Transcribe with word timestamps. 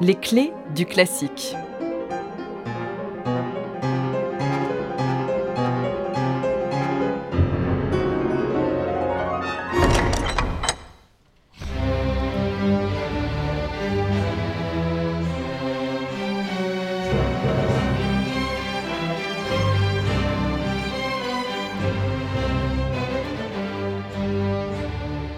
Les 0.00 0.14
clés 0.14 0.52
du 0.76 0.86
classique. 0.86 1.56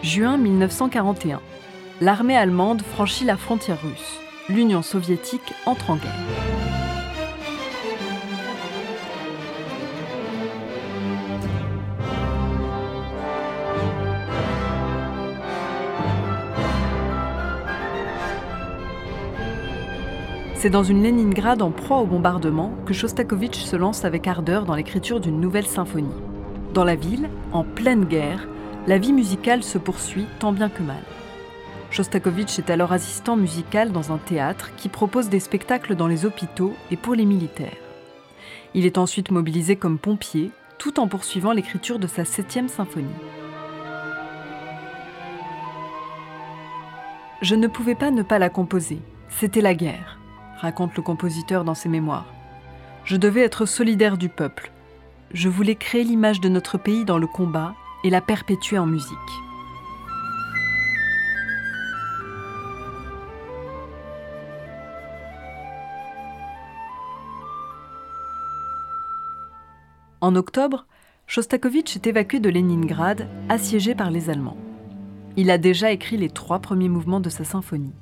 Juin 0.02 0.36
1941. 0.36 1.40
L'armée 2.02 2.36
allemande 2.36 2.82
franchit 2.82 3.24
la 3.24 3.38
frontière 3.38 3.80
russe. 3.80 4.19
L'Union 4.50 4.82
soviétique 4.82 5.54
entre 5.64 5.90
en 5.90 5.96
guerre. 5.96 6.10
C'est 20.54 20.68
dans 20.68 20.82
une 20.82 21.04
Leningrad 21.04 21.62
en 21.62 21.70
proie 21.70 21.98
au 21.98 22.06
bombardement 22.06 22.72
que 22.86 22.92
Shostakovich 22.92 23.54
se 23.54 23.76
lance 23.76 24.04
avec 24.04 24.26
ardeur 24.26 24.64
dans 24.64 24.74
l'écriture 24.74 25.20
d'une 25.20 25.38
nouvelle 25.38 25.68
symphonie. 25.68 26.08
Dans 26.74 26.84
la 26.84 26.96
ville, 26.96 27.30
en 27.52 27.62
pleine 27.62 28.04
guerre, 28.04 28.48
la 28.88 28.98
vie 28.98 29.12
musicale 29.12 29.62
se 29.62 29.78
poursuit 29.78 30.26
tant 30.40 30.52
bien 30.52 30.68
que 30.68 30.82
mal. 30.82 31.04
Shostakovich 31.90 32.58
est 32.58 32.70
alors 32.70 32.92
assistant 32.92 33.36
musical 33.36 33.90
dans 33.90 34.12
un 34.12 34.18
théâtre 34.18 34.70
qui 34.76 34.88
propose 34.88 35.28
des 35.28 35.40
spectacles 35.40 35.96
dans 35.96 36.06
les 36.06 36.24
hôpitaux 36.24 36.74
et 36.90 36.96
pour 36.96 37.14
les 37.14 37.26
militaires. 37.26 37.76
Il 38.74 38.86
est 38.86 38.98
ensuite 38.98 39.32
mobilisé 39.32 39.74
comme 39.74 39.98
pompier, 39.98 40.52
tout 40.78 41.00
en 41.00 41.08
poursuivant 41.08 41.52
l'écriture 41.52 41.98
de 41.98 42.06
sa 42.06 42.24
septième 42.24 42.68
symphonie. 42.68 43.08
Je 47.42 47.56
ne 47.56 47.66
pouvais 47.66 47.96
pas 47.96 48.12
ne 48.12 48.22
pas 48.22 48.38
la 48.38 48.50
composer. 48.50 49.00
C'était 49.28 49.60
la 49.60 49.74
guerre, 49.74 50.18
raconte 50.58 50.94
le 50.96 51.02
compositeur 51.02 51.64
dans 51.64 51.74
ses 51.74 51.88
mémoires. 51.88 52.32
Je 53.04 53.16
devais 53.16 53.40
être 53.40 53.66
solidaire 53.66 54.16
du 54.16 54.28
peuple. 54.28 54.70
Je 55.32 55.48
voulais 55.48 55.74
créer 55.74 56.04
l'image 56.04 56.40
de 56.40 56.48
notre 56.48 56.78
pays 56.78 57.04
dans 57.04 57.18
le 57.18 57.26
combat 57.26 57.74
et 58.04 58.10
la 58.10 58.20
perpétuer 58.20 58.78
en 58.78 58.86
musique. 58.86 59.16
En 70.22 70.36
octobre, 70.36 70.86
Shostakovich 71.26 71.96
est 71.96 72.06
évacué 72.06 72.40
de 72.40 72.50
Leningrad, 72.50 73.26
assiégé 73.48 73.94
par 73.94 74.10
les 74.10 74.28
Allemands. 74.28 74.58
Il 75.38 75.50
a 75.50 75.56
déjà 75.56 75.92
écrit 75.92 76.18
les 76.18 76.28
trois 76.28 76.58
premiers 76.58 76.90
mouvements 76.90 77.20
de 77.20 77.30
sa 77.30 77.44
symphonie. 77.44 77.94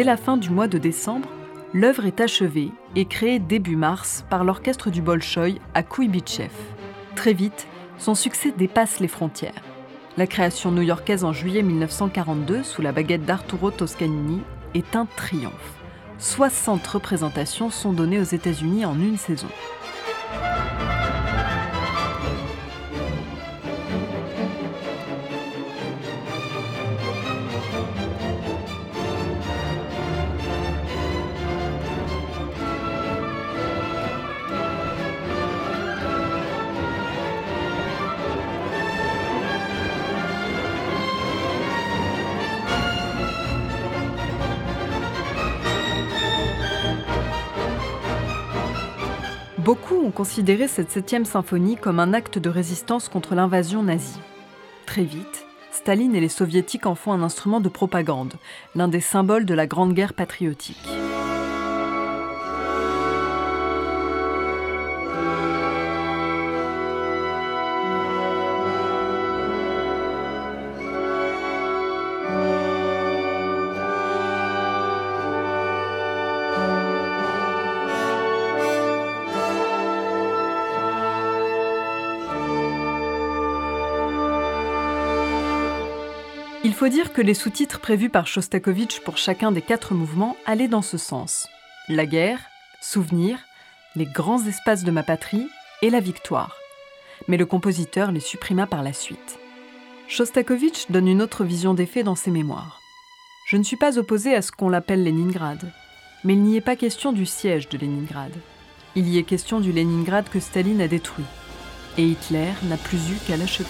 Dès 0.00 0.06
la 0.06 0.16
fin 0.16 0.38
du 0.38 0.48
mois 0.48 0.66
de 0.66 0.78
décembre, 0.78 1.28
l'œuvre 1.74 2.06
est 2.06 2.22
achevée 2.22 2.70
et 2.96 3.04
créée 3.04 3.38
début 3.38 3.76
mars 3.76 4.24
par 4.30 4.44
l'orchestre 4.44 4.88
du 4.88 5.02
Bolchoï 5.02 5.60
à 5.74 5.82
Kouibitchev. 5.82 6.48
Très 7.16 7.34
vite, 7.34 7.66
son 7.98 8.14
succès 8.14 8.50
dépasse 8.50 9.00
les 9.00 9.08
frontières. 9.08 9.62
La 10.16 10.26
création 10.26 10.72
new-yorkaise 10.72 11.22
en 11.22 11.34
juillet 11.34 11.60
1942 11.60 12.62
sous 12.62 12.80
la 12.80 12.92
baguette 12.92 13.26
d'Arturo 13.26 13.70
Toscanini 13.70 14.40
est 14.72 14.96
un 14.96 15.04
triomphe. 15.04 15.74
60 16.16 16.86
représentations 16.86 17.68
sont 17.68 17.92
données 17.92 18.20
aux 18.20 18.22
États-Unis 18.22 18.86
en 18.86 18.94
une 18.94 19.18
saison. 19.18 19.48
Beaucoup 49.64 49.96
ont 49.96 50.10
considéré 50.10 50.68
cette 50.68 50.90
septième 50.90 51.26
symphonie 51.26 51.76
comme 51.76 52.00
un 52.00 52.14
acte 52.14 52.38
de 52.38 52.48
résistance 52.48 53.10
contre 53.10 53.34
l'invasion 53.34 53.82
nazie. 53.82 54.18
Très 54.86 55.04
vite, 55.04 55.46
Staline 55.70 56.14
et 56.14 56.20
les 56.20 56.30
soviétiques 56.30 56.86
en 56.86 56.94
font 56.94 57.12
un 57.12 57.22
instrument 57.22 57.60
de 57.60 57.68
propagande, 57.68 58.32
l'un 58.74 58.88
des 58.88 59.02
symboles 59.02 59.44
de 59.44 59.52
la 59.52 59.66
Grande 59.66 59.92
Guerre 59.92 60.14
patriotique. 60.14 60.88
Il 86.62 86.74
faut 86.74 86.88
dire 86.88 87.14
que 87.14 87.22
les 87.22 87.32
sous-titres 87.32 87.80
prévus 87.80 88.10
par 88.10 88.26
Shostakovich 88.26 89.00
pour 89.00 89.16
chacun 89.16 89.50
des 89.50 89.62
quatre 89.62 89.94
mouvements 89.94 90.36
allaient 90.44 90.68
dans 90.68 90.82
ce 90.82 90.98
sens. 90.98 91.48
La 91.88 92.04
guerre, 92.04 92.40
souvenir, 92.82 93.38
les 93.96 94.04
grands 94.04 94.44
espaces 94.44 94.84
de 94.84 94.90
ma 94.90 95.02
patrie 95.02 95.48
et 95.80 95.88
la 95.88 96.00
victoire. 96.00 96.54
Mais 97.28 97.38
le 97.38 97.46
compositeur 97.46 98.12
les 98.12 98.20
supprima 98.20 98.66
par 98.66 98.82
la 98.82 98.92
suite. 98.92 99.38
Shostakovich 100.06 100.90
donne 100.90 101.08
une 101.08 101.22
autre 101.22 101.44
vision 101.44 101.72
des 101.72 101.86
faits 101.86 102.04
dans 102.04 102.14
ses 102.14 102.30
mémoires. 102.30 102.82
Je 103.46 103.56
ne 103.56 103.62
suis 103.62 103.78
pas 103.78 103.98
opposé 103.98 104.34
à 104.34 104.42
ce 104.42 104.52
qu'on 104.52 104.68
l'appelle 104.68 105.02
Leningrad, 105.02 105.72
mais 106.24 106.34
il 106.34 106.42
n'y 106.42 106.58
est 106.58 106.60
pas 106.60 106.76
question 106.76 107.12
du 107.12 107.24
siège 107.24 107.70
de 107.70 107.78
Leningrad. 107.78 108.32
Il 108.96 109.08
y 109.08 109.16
est 109.16 109.22
question 109.22 109.60
du 109.60 109.72
Leningrad 109.72 110.28
que 110.28 110.40
Staline 110.40 110.82
a 110.82 110.88
détruit, 110.88 111.24
et 111.96 112.04
Hitler 112.04 112.50
n'a 112.64 112.76
plus 112.76 112.98
eu 113.12 113.16
qu'à 113.26 113.38
l'achever. 113.38 113.68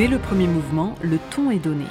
Dès 0.00 0.06
le 0.06 0.18
premier 0.18 0.46
mouvement, 0.46 0.94
le 1.02 1.18
ton 1.18 1.50
est 1.50 1.58
donné. 1.58 1.84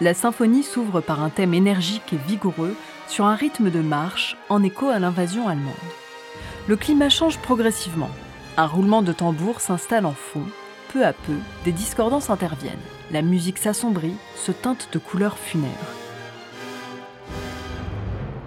La 0.00 0.14
symphonie 0.14 0.64
s'ouvre 0.64 1.00
par 1.00 1.22
un 1.22 1.30
thème 1.30 1.54
énergique 1.54 2.12
et 2.12 2.16
vigoureux 2.16 2.74
sur 3.06 3.24
un 3.24 3.36
rythme 3.36 3.70
de 3.70 3.78
marche 3.78 4.36
en 4.48 4.64
écho 4.64 4.88
à 4.88 4.98
l'invasion 4.98 5.46
allemande. 5.46 5.72
Le 6.66 6.74
climat 6.74 7.08
change 7.08 7.38
progressivement. 7.38 8.10
Un 8.56 8.66
roulement 8.66 9.00
de 9.00 9.12
tambour 9.12 9.60
s'installe 9.60 10.06
en 10.06 10.12
fond. 10.12 10.42
Peu 10.92 11.06
à 11.06 11.12
peu, 11.12 11.36
des 11.64 11.70
discordances 11.70 12.30
interviennent. 12.30 12.72
La 13.12 13.22
musique 13.22 13.58
s'assombrit, 13.58 14.16
se 14.34 14.50
teinte 14.50 14.88
de 14.92 14.98
couleurs 14.98 15.38
funèbres. 15.38 15.70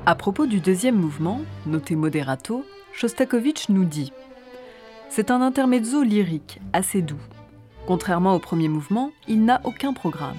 À 0.06 0.15
propos 0.15 0.45
du 0.45 0.59
deuxième 0.59 0.97
mouvement, 0.97 1.39
noté 1.65 1.95
moderato, 1.95 2.65
Shostakovich 2.91 3.69
nous 3.69 3.85
dit 3.85 4.12
C'est 5.09 5.31
un 5.31 5.41
intermezzo 5.41 6.03
lyrique, 6.03 6.59
assez 6.73 7.01
doux, 7.01 7.15
Contrairement 7.88 8.34
au 8.34 8.40
premier 8.40 8.68
mouvement, 8.68 9.12
il 9.28 9.46
n'a 9.46 9.62
aucun 9.64 9.94
programme. 9.94 10.38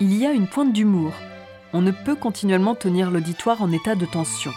Il 0.00 0.14
y 0.16 0.26
a 0.26 0.32
une 0.32 0.48
pointe 0.48 0.72
d'humour. 0.72 1.12
On 1.72 1.80
ne 1.80 1.92
peut 1.92 2.16
continuellement 2.16 2.74
tenir 2.74 3.10
l'auditoire 3.10 3.62
en 3.62 3.70
état 3.70 3.94
de 3.94 4.04
tension. 4.04 4.50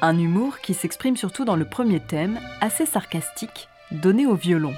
Un 0.00 0.18
humour 0.18 0.58
qui 0.58 0.74
s'exprime 0.74 1.16
surtout 1.16 1.44
dans 1.44 1.54
le 1.54 1.64
premier 1.64 2.00
thème, 2.00 2.40
assez 2.60 2.84
sarcastique, 2.84 3.68
donné 3.92 4.26
au 4.26 4.34
violon. 4.34 4.74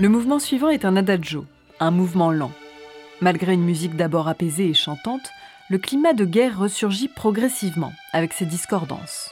Le 0.00 0.08
mouvement 0.08 0.40
suivant 0.40 0.70
est 0.70 0.84
un 0.84 0.96
adagio, 0.96 1.46
un 1.78 1.92
mouvement 1.92 2.32
lent. 2.32 2.50
Malgré 3.24 3.54
une 3.54 3.64
musique 3.64 3.96
d'abord 3.96 4.28
apaisée 4.28 4.68
et 4.68 4.74
chantante, 4.74 5.30
le 5.70 5.78
climat 5.78 6.12
de 6.12 6.26
guerre 6.26 6.58
ressurgit 6.58 7.08
progressivement 7.08 7.94
avec 8.12 8.34
ses 8.34 8.44
discordances. 8.44 9.30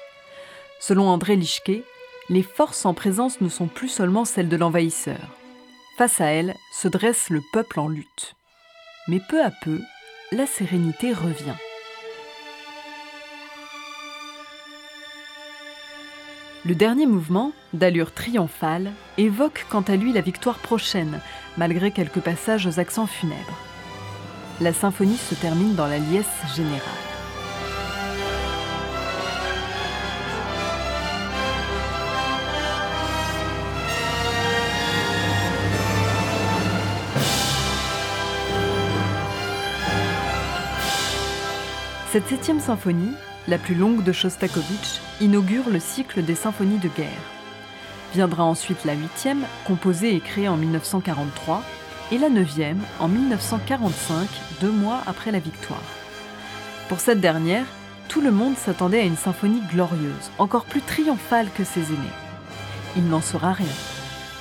Selon 0.81 1.11
André 1.11 1.37
Lischke, 1.37 1.83
les 2.31 2.43
forces 2.43 2.87
en 2.87 2.95
présence 2.95 3.43
ne 3.43 3.51
sont 3.51 3.67
plus 3.67 3.91
seulement 3.91 4.25
celles 4.25 4.49
de 4.49 4.57
l'envahisseur. 4.57 5.21
Face 5.99 6.23
à 6.23 6.29
elles 6.29 6.55
se 6.73 6.89
dresse 6.89 7.29
le 7.29 7.43
peuple 7.53 7.81
en 7.81 7.89
lutte. 7.89 8.35
Mais 9.09 9.21
peu 9.29 9.45
à 9.45 9.51
peu, 9.51 9.79
la 10.31 10.47
sérénité 10.47 11.13
revient. 11.13 11.59
Le 16.65 16.75
dernier 16.75 17.05
mouvement, 17.05 17.53
d'allure 17.75 18.15
triomphale, 18.15 18.91
évoque 19.19 19.67
quant 19.69 19.83
à 19.83 19.97
lui 19.97 20.15
la 20.15 20.23
victoire 20.23 20.61
prochaine, 20.61 21.21
malgré 21.59 21.91
quelques 21.91 22.21
passages 22.21 22.67
aux 22.67 22.81
accents 22.81 23.07
funèbres 23.07 23.59
la 24.61 24.73
symphonie 24.73 25.17
se 25.17 25.35
termine 25.35 25.75
dans 25.75 25.87
la 25.87 25.99
liesse 25.99 26.27
générale. 26.55 26.81
Cette 42.13 42.29
septième 42.29 42.61
symphonie, 42.61 43.15
la 43.49 43.57
plus 43.57 43.75
longue 43.75 44.05
de 44.05 44.13
Shostakovich, 44.13 45.01
inaugure 45.23 45.71
le 45.71 45.81
cycle 45.81 46.23
des 46.23 46.35
symphonies 46.35 46.77
de 46.77 46.89
guerre. 46.89 47.09
Viendra 48.13 48.45
ensuite 48.45 48.85
la 48.85 48.93
huitième, 48.93 49.47
composée 49.67 50.15
et 50.15 50.21
créée 50.21 50.47
en 50.47 50.59
1943, 50.59 51.63
et 52.13 52.19
la 52.19 52.29
neuvième 52.29 52.81
en 53.01 53.09
1945, 53.09 54.29
deux 54.61 54.71
mois 54.71 55.01
après 55.07 55.33
la 55.33 55.39
victoire. 55.39 55.83
Pour 56.89 57.01
cette 57.01 57.21
dernière, 57.21 57.65
tout 58.09 58.21
le 58.21 58.31
monde 58.31 58.57
s'attendait 58.57 59.01
à 59.01 59.05
une 59.05 59.17
symphonie 59.17 59.63
glorieuse, 59.73 60.31
encore 60.39 60.67
plus 60.67 60.83
triomphale 60.83 61.49
que 61.57 61.65
ses 61.65 61.81
aînés. 61.81 62.19
Il 62.97 63.09
n'en 63.09 63.23
sera 63.23 63.55
rien. 63.55 63.67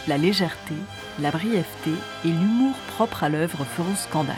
La 0.09 0.17
légèreté, 0.17 0.75
la 1.21 1.31
brièveté 1.31 1.91
et 2.25 2.27
l'humour 2.27 2.75
propre 2.89 3.23
à 3.23 3.29
l'œuvre 3.29 3.63
feront 3.63 3.95
scandale. 3.95 4.35